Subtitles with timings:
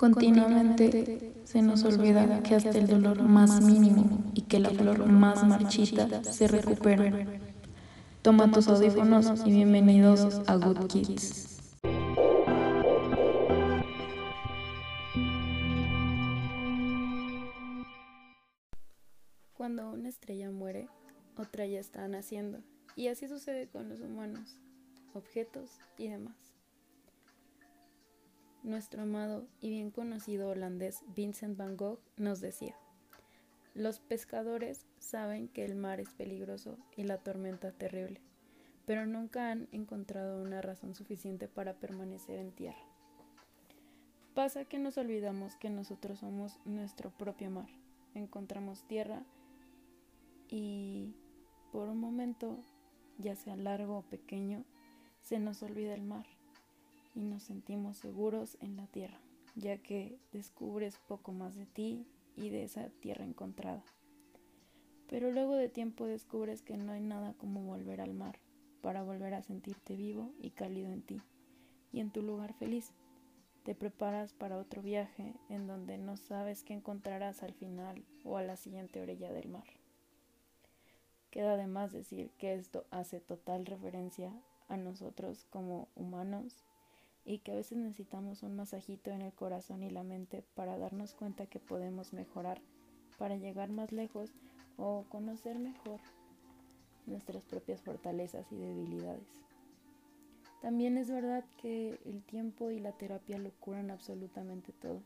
[0.00, 5.46] Continuamente se nos olvida que hasta el dolor más mínimo y que la flor más
[5.46, 7.26] marchita se recupera.
[8.22, 11.74] Toma tus audífonos y bienvenidos a Good Kids.
[19.52, 20.88] Cuando una estrella muere,
[21.36, 22.60] otra ya está naciendo.
[22.96, 24.62] Y así sucede con los humanos,
[25.12, 26.59] objetos y demás.
[28.62, 32.76] Nuestro amado y bien conocido holandés Vincent van Gogh nos decía,
[33.74, 38.20] los pescadores saben que el mar es peligroso y la tormenta terrible,
[38.84, 42.84] pero nunca han encontrado una razón suficiente para permanecer en tierra.
[44.34, 47.70] Pasa que nos olvidamos que nosotros somos nuestro propio mar.
[48.14, 49.22] Encontramos tierra
[50.48, 51.14] y
[51.72, 52.58] por un momento,
[53.16, 54.66] ya sea largo o pequeño,
[55.22, 56.26] se nos olvida el mar
[57.14, 59.20] y nos sentimos seguros en la tierra,
[59.54, 63.84] ya que descubres poco más de ti y de esa tierra encontrada.
[65.08, 68.38] Pero luego de tiempo descubres que no hay nada como volver al mar
[68.80, 71.20] para volver a sentirte vivo y cálido en ti
[71.92, 72.92] y en tu lugar feliz.
[73.64, 78.42] Te preparas para otro viaje en donde no sabes qué encontrarás al final o a
[78.42, 79.66] la siguiente orilla del mar.
[81.30, 84.32] Queda además decir que esto hace total referencia
[84.68, 86.64] a nosotros como humanos
[87.24, 91.14] y que a veces necesitamos un masajito en el corazón y la mente para darnos
[91.14, 92.60] cuenta que podemos mejorar,
[93.18, 94.32] para llegar más lejos
[94.76, 96.00] o conocer mejor
[97.06, 99.28] nuestras propias fortalezas y debilidades.
[100.60, 105.02] También es verdad que el tiempo y la terapia lo curan absolutamente todo,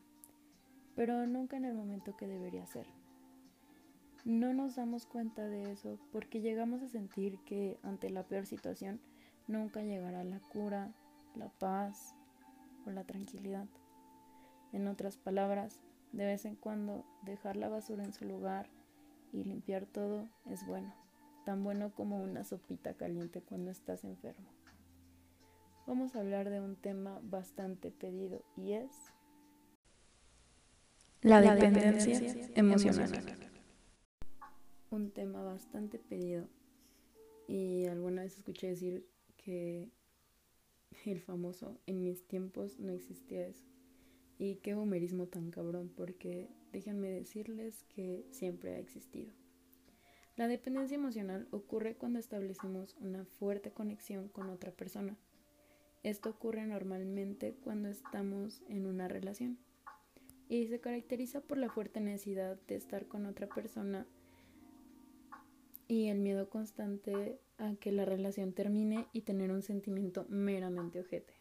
[0.95, 2.85] pero nunca en el momento que debería ser.
[4.25, 8.99] No nos damos cuenta de eso porque llegamos a sentir que ante la peor situación
[9.47, 10.91] nunca llegará la cura,
[11.37, 12.15] la paz
[12.85, 13.67] o la tranquilidad.
[14.71, 18.69] En otras palabras, de vez en cuando dejar la basura en su lugar
[19.31, 20.93] y limpiar todo es bueno,
[21.45, 24.49] tan bueno como una sopita caliente cuando estás enfermo.
[25.87, 29.13] Vamos a hablar de un tema bastante pedido y es
[31.21, 33.11] la dependencia, emocional.
[34.89, 36.47] Un tema bastante pedido
[37.47, 39.05] y alguna vez escuché decir
[39.37, 39.91] que
[41.11, 43.65] el famoso en mis tiempos no existía eso.
[44.37, 49.31] Y qué humerismo tan cabrón, porque déjenme decirles que siempre ha existido.
[50.35, 55.17] La dependencia emocional ocurre cuando establecemos una fuerte conexión con otra persona.
[56.03, 59.57] Esto ocurre normalmente cuando estamos en una relación
[60.49, 64.05] y se caracteriza por la fuerte necesidad de estar con otra persona
[65.87, 71.33] y el miedo constante a que la relación termine y tener un sentimiento meramente ojete.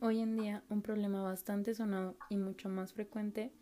[0.00, 3.52] Hoy en día, un problema bastante sonado y mucho más frecuente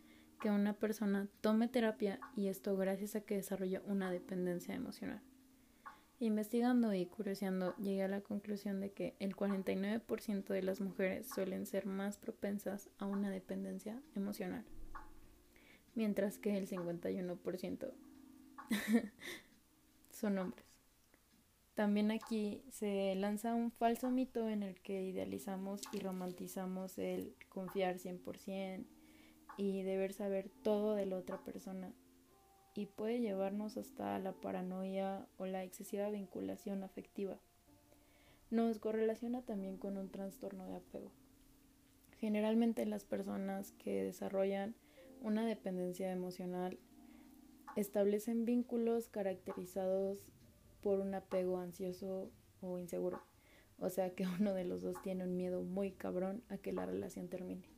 [0.40, 5.22] que una persona tome terapia y esto gracias a que desarrolló una dependencia emocional.
[6.18, 11.66] Investigando y curioseando, llegué a la conclusión de que el 49% de las mujeres suelen
[11.66, 14.64] ser más propensas a una dependencia emocional,
[15.94, 17.92] mientras que el 51%
[20.22, 20.64] son hombres.
[21.74, 27.96] También aquí se lanza un falso mito en el que idealizamos y romantizamos el confiar
[27.96, 28.86] 100%
[29.56, 31.92] y deber saber todo de la otra persona
[32.74, 37.38] y puede llevarnos hasta la paranoia o la excesiva vinculación afectiva.
[38.50, 41.10] Nos correlaciona también con un trastorno de apego.
[42.20, 44.76] Generalmente las personas que desarrollan
[45.20, 46.78] una dependencia emocional
[47.76, 50.32] establecen vínculos caracterizados
[50.82, 53.20] por un apego ansioso o inseguro.
[53.78, 56.86] O sea que uno de los dos tiene un miedo muy cabrón a que la
[56.86, 57.68] relación termine.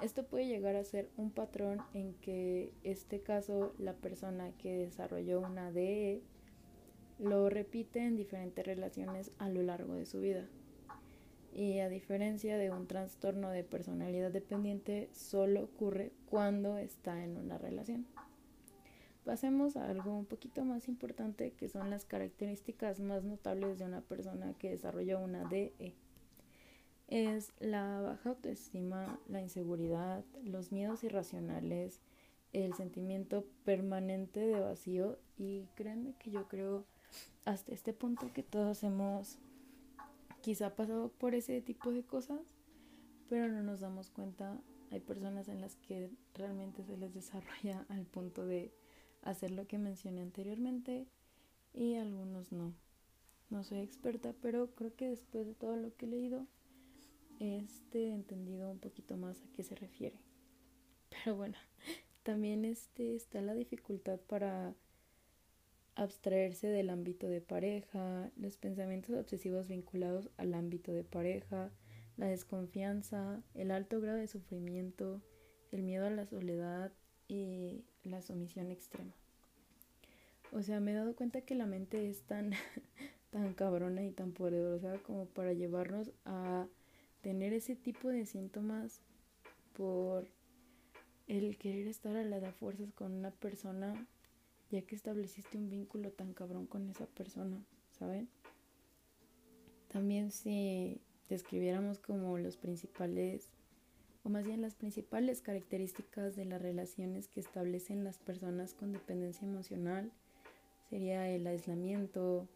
[0.00, 5.40] Esto puede llegar a ser un patrón en que este caso la persona que desarrolló
[5.40, 6.22] una DE
[7.20, 10.48] lo repite en diferentes relaciones a lo largo de su vida.
[11.54, 17.58] Y a diferencia de un trastorno de personalidad dependiente, solo ocurre cuando está en una
[17.58, 18.06] relación.
[19.24, 24.00] Pasemos a algo un poquito más importante que son las características más notables de una
[24.00, 25.94] persona que desarrolla una DE.
[27.06, 32.00] Es la baja autoestima, la inseguridad, los miedos irracionales,
[32.52, 36.84] el sentimiento permanente de vacío y créanme que yo creo
[37.44, 39.38] hasta este punto que todos hemos
[40.40, 42.40] quizá pasado por ese tipo de cosas,
[43.28, 44.60] pero no nos damos cuenta.
[44.90, 48.72] Hay personas en las que realmente se les desarrolla al punto de
[49.22, 51.06] hacer lo que mencioné anteriormente
[51.72, 52.74] y algunos no.
[53.50, 56.46] No soy experta, pero creo que después de todo lo que he leído,
[57.38, 60.18] este, he entendido un poquito más a qué se refiere.
[61.10, 61.56] pero bueno,
[62.22, 64.74] también este, está la dificultad para
[65.94, 71.70] abstraerse del ámbito de pareja, los pensamientos obsesivos vinculados al ámbito de pareja,
[72.16, 75.20] la desconfianza, el alto grado de sufrimiento,
[75.70, 76.92] el miedo a la soledad
[77.28, 79.12] y la sumisión extrema.
[80.52, 82.52] O sea, me he dado cuenta que la mente es tan,
[83.30, 86.66] tan cabrona y tan poderosa como para llevarnos a
[87.22, 89.00] tener ese tipo de síntomas
[89.72, 90.26] por
[91.28, 93.94] el querer estar a la de fuerzas con una persona
[94.72, 97.62] ya que estableciste un vínculo tan cabrón con esa persona,
[97.98, 98.28] ¿saben?
[99.88, 100.98] También si
[101.28, 103.50] describiéramos como los principales,
[104.24, 109.46] o más bien las principales características de las relaciones que establecen las personas con dependencia
[109.46, 110.12] emocional,
[110.90, 112.46] sería el aislamiento,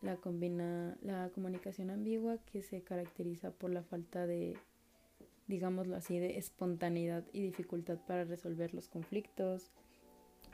[0.00, 4.56] la, combina, la comunicación ambigua que se caracteriza por la falta de,
[5.46, 9.70] digámoslo así, de espontaneidad y dificultad para resolver los conflictos,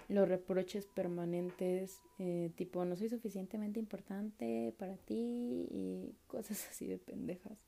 [0.09, 6.99] los reproches permanentes, eh, tipo no soy suficientemente importante para ti y cosas así de
[6.99, 7.68] pendejas.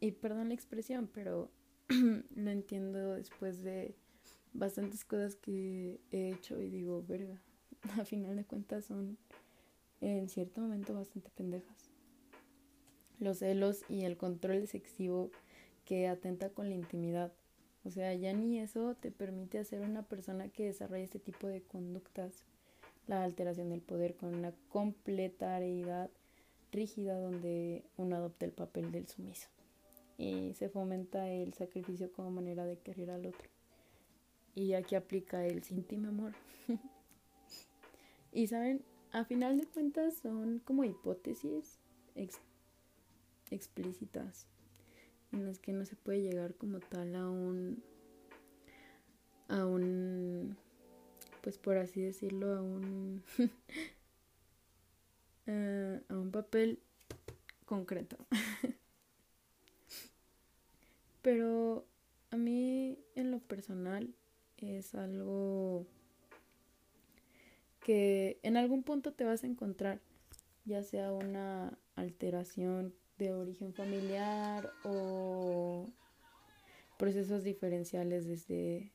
[0.00, 1.50] Y perdón la expresión, pero
[1.88, 3.94] lo entiendo después de
[4.52, 7.40] bastantes cosas que he hecho y digo, verga,
[8.00, 9.18] a final de cuentas son
[10.00, 11.90] en cierto momento bastante pendejas.
[13.18, 15.30] Los celos y el control excesivo
[15.84, 17.32] que atenta con la intimidad
[17.84, 21.62] o sea, ya ni eso te permite hacer una persona que desarrolle este tipo de
[21.62, 22.44] conductas.
[23.06, 26.10] La alteración del poder con una completariedad
[26.72, 29.48] rígida donde uno adopta el papel del sumiso.
[30.20, 33.48] Y se fomenta el sacrificio como manera de querer al otro.
[34.54, 36.34] Y aquí aplica el sin amor.
[38.32, 41.78] y saben, a final de cuentas son como hipótesis
[43.50, 44.46] explícitas
[45.32, 47.82] en las que no se puede llegar como tal a un
[49.48, 50.54] a un
[51.40, 53.22] pues por así decirlo a un
[55.46, 56.78] a un papel
[57.64, 58.18] concreto
[61.22, 61.86] pero
[62.30, 64.14] a mí en lo personal
[64.58, 65.86] es algo
[67.80, 70.00] que en algún punto te vas a encontrar
[70.64, 75.86] ya sea una alteración de origen familiar o
[76.98, 78.92] procesos diferenciales desde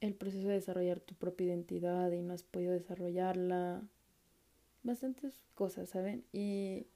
[0.00, 3.82] el proceso de desarrollar tu propia identidad y no has podido desarrollarla.
[4.82, 6.24] Bastantes cosas, ¿saben?
[6.32, 6.86] Y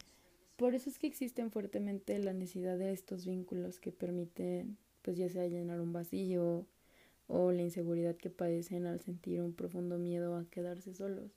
[0.60, 5.26] por eso es que existen fuertemente la necesidad de estos vínculos que permiten, pues ya
[5.30, 6.66] sea llenar un vacío
[7.28, 11.32] o la inseguridad que padecen al sentir un profundo miedo a quedarse solos.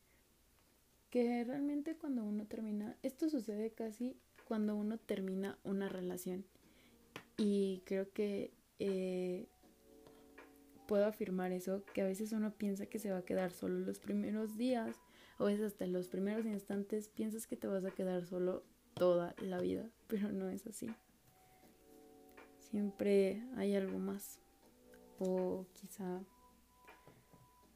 [1.10, 6.44] Que realmente cuando uno termina, esto sucede casi cuando uno termina una relación.
[7.38, 9.48] Y creo que eh,
[10.86, 14.00] puedo afirmar eso, que a veces uno piensa que se va a quedar solo los
[14.00, 14.98] primeros días,
[15.40, 19.36] o a veces hasta los primeros instantes piensas que te vas a quedar solo toda
[19.40, 20.90] la vida, pero no es así.
[22.60, 24.40] Siempre hay algo más,
[25.20, 26.22] o quizá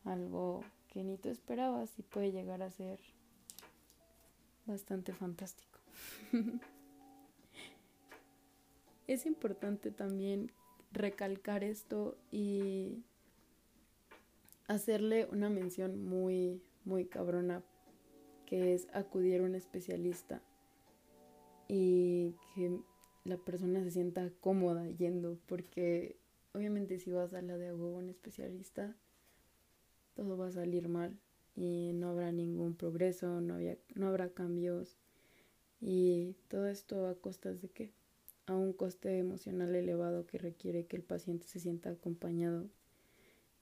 [0.06, 3.00] algo que ni tú esperabas y puede llegar a ser
[4.66, 5.80] bastante fantástico.
[9.08, 10.52] es importante también
[10.92, 13.04] recalcar esto y
[14.68, 17.64] hacerle una mención muy, muy cabrona,
[18.46, 20.42] que es acudir a un especialista
[21.68, 22.80] y que
[23.24, 26.18] la persona se sienta cómoda yendo, porque
[26.54, 28.96] obviamente si vas a la de agua un especialista,
[30.16, 31.18] todo va a salir mal
[31.56, 34.98] y no habrá ningún progreso, no, había, no habrá cambios
[35.82, 37.92] y todo esto a costas de qué?
[38.46, 42.70] A un coste emocional elevado que requiere que el paciente se sienta acompañado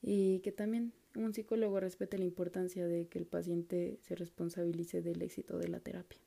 [0.02, 5.22] y que también un psicólogo respete la importancia de que el paciente se responsabilice del
[5.22, 6.20] éxito de la terapia.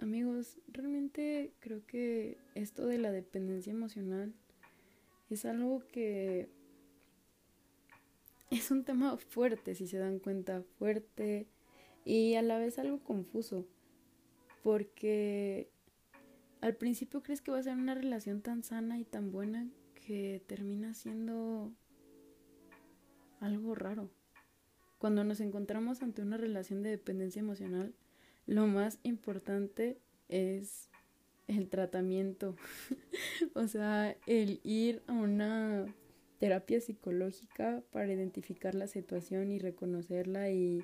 [0.00, 4.32] Amigos, realmente creo que esto de la dependencia emocional
[5.28, 6.48] es algo que
[8.50, 11.48] es un tema fuerte, si se dan cuenta, fuerte,
[12.04, 13.66] y a la vez algo confuso,
[14.62, 15.68] porque
[16.60, 19.68] al principio crees que va a ser una relación tan sana y tan buena
[20.06, 21.72] que termina siendo
[23.40, 24.10] algo raro.
[24.98, 27.94] Cuando nos encontramos ante una relación de dependencia emocional,
[28.48, 29.98] lo más importante
[30.30, 30.88] es
[31.48, 32.56] el tratamiento.
[33.54, 35.94] o sea, el ir a una
[36.38, 40.82] terapia psicológica para identificar la situación y reconocerla y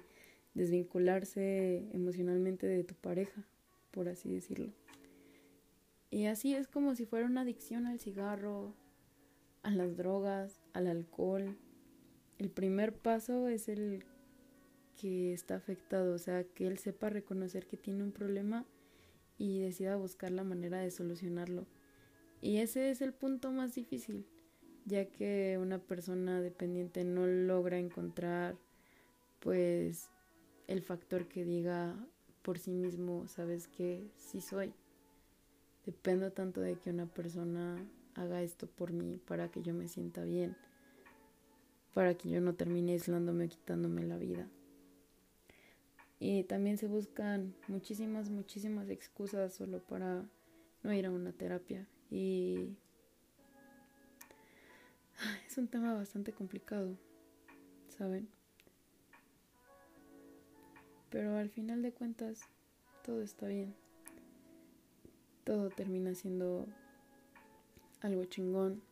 [0.52, 3.46] desvincularse emocionalmente de tu pareja,
[3.92, 4.70] por así decirlo.
[6.10, 8.74] Y así es como si fuera una adicción al cigarro,
[9.62, 11.56] a las drogas, al alcohol.
[12.38, 14.04] El primer paso es el
[15.00, 18.64] que está afectado, o sea, que él sepa reconocer que tiene un problema
[19.38, 21.66] y decida buscar la manera de solucionarlo.
[22.40, 24.26] Y ese es el punto más difícil,
[24.84, 28.56] ya que una persona dependiente no logra encontrar
[29.40, 30.10] pues
[30.66, 31.94] el factor que diga
[32.42, 34.72] por sí mismo, sabes que sí soy.
[35.86, 37.78] Dependo tanto de que una persona
[38.14, 40.56] haga esto por mí para que yo me sienta bien,
[41.92, 44.48] para que yo no termine aislándome o quitándome la vida.
[46.18, 50.24] Y también se buscan muchísimas, muchísimas excusas solo para
[50.82, 51.86] no ir a una terapia.
[52.10, 52.76] Y
[55.46, 56.96] es un tema bastante complicado,
[57.88, 58.28] ¿saben?
[61.10, 62.40] Pero al final de cuentas,
[63.04, 63.74] todo está bien.
[65.44, 66.66] Todo termina siendo
[68.00, 68.82] algo chingón.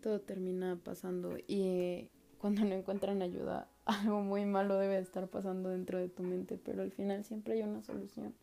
[0.00, 2.08] Todo termina pasando y
[2.40, 6.82] cuando no encuentran ayuda, algo muy malo debe estar pasando dentro de tu mente, pero
[6.82, 8.34] al final siempre hay una solución.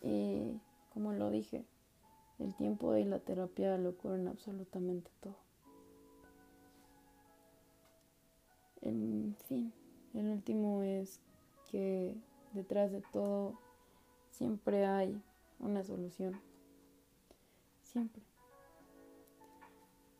[0.00, 0.60] Y
[0.92, 1.64] como lo dije,
[2.38, 5.36] el tiempo y la terapia lo curan absolutamente todo.
[8.80, 9.72] En fin,
[10.14, 11.20] el último es
[11.70, 12.16] que
[12.52, 13.58] detrás de todo
[14.30, 15.22] siempre hay
[15.60, 16.40] una solución.
[17.82, 18.22] Siempre.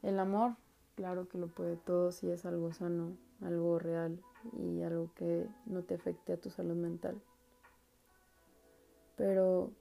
[0.02, 0.56] El amor,
[1.02, 4.20] claro que lo puede todo si es algo sano, algo real
[4.56, 7.20] y algo que no te afecte a tu salud mental.
[9.16, 9.72] Pero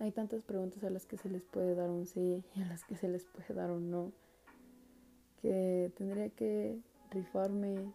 [0.00, 2.84] hay tantas preguntas a las que se les puede dar un sí y a las
[2.84, 4.12] que se les puede dar un no,
[5.40, 6.78] que tendría que
[7.10, 7.90] rifarme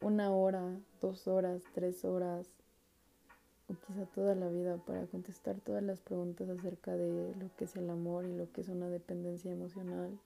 [0.00, 2.48] una hora, dos horas, tres horas
[3.68, 7.76] o quizá toda la vida para contestar todas las preguntas acerca de lo que es
[7.76, 10.18] el amor y lo que es una dependencia emocional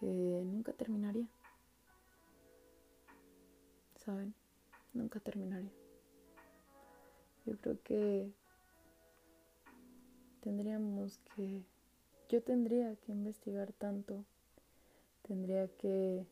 [0.00, 1.28] que nunca terminaría.
[3.96, 4.34] ¿Saben?
[4.94, 5.70] Nunca terminaría.
[7.46, 8.32] Yo creo que
[10.40, 11.62] tendríamos que,
[12.28, 14.24] yo tendría que investigar tanto,
[15.22, 16.26] tendría que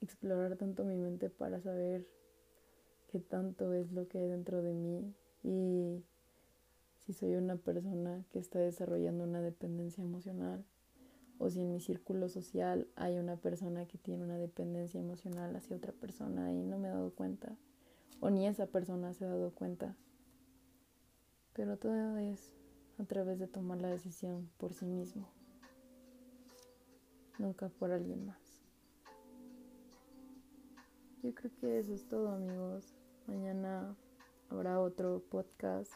[0.00, 2.06] explorar tanto mi mente para saber
[3.12, 5.14] qué tanto es lo que hay dentro de mí
[5.44, 6.02] y
[7.04, 10.64] si soy una persona que está desarrollando una dependencia emocional
[11.36, 15.76] o si en mi círculo social hay una persona que tiene una dependencia emocional hacia
[15.76, 17.54] otra persona y no me he dado cuenta
[18.20, 19.94] o ni esa persona se ha dado cuenta.
[21.52, 22.54] Pero todo es
[22.96, 25.28] a través de tomar la decisión por sí mismo,
[27.38, 28.62] nunca por alguien más.
[31.22, 33.01] Yo creo que eso es todo amigos.
[33.26, 33.94] Mañana
[34.50, 35.92] habrá otro podcast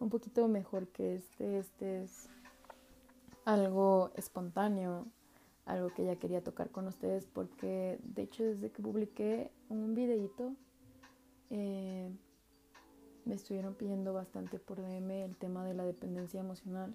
[0.00, 1.58] un poquito mejor que este.
[1.58, 2.28] Este es
[3.44, 5.06] algo espontáneo,
[5.66, 10.54] algo que ya quería tocar con ustedes porque de hecho desde que publiqué un videito
[11.50, 12.10] eh,
[13.24, 16.94] me estuvieron pidiendo bastante por DM el tema de la dependencia emocional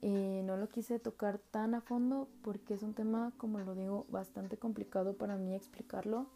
[0.00, 4.06] y no lo quise tocar tan a fondo porque es un tema, como lo digo,
[4.08, 6.26] bastante complicado para mí explicarlo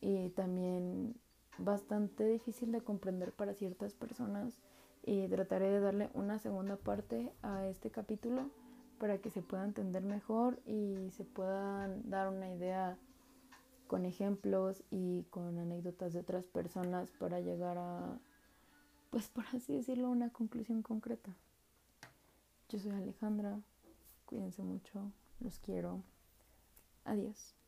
[0.00, 1.14] y también
[1.60, 4.60] bastante difícil de comprender para ciertas personas
[5.04, 8.50] y trataré de darle una segunda parte a este capítulo
[8.98, 12.98] para que se pueda entender mejor y se puedan dar una idea
[13.86, 18.18] con ejemplos y con anécdotas de otras personas para llegar a,
[19.10, 21.34] pues por así decirlo, una conclusión concreta.
[22.68, 23.58] Yo soy Alejandra,
[24.26, 26.02] cuídense mucho, los quiero,
[27.04, 27.59] adiós.